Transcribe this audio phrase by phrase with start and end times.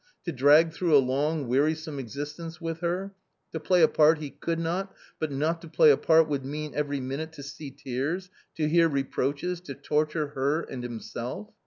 [0.25, 3.13] to drag through a long wearisome existence with her;
[3.51, 6.73] to play a part he could not, but not to play a part would mean
[6.73, 11.51] every minute to see tears, to hear reproaches, to torture her and himself.